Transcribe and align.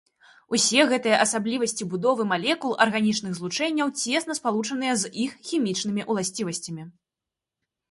Усе 0.57 0.85
гэтыя 0.91 1.19
асаблівасці 1.25 1.87
будовы 1.91 2.25
малекул 2.31 2.73
арганічных 2.87 3.37
злучэнняў 3.41 3.93
цесна 4.05 4.39
спалучаныя 4.41 4.93
з 5.05 5.15
іх 5.27 5.31
хімічнымі 5.53 6.09
ўласцівасцямі. 6.11 6.91